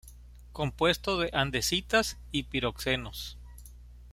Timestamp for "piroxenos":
2.45-3.37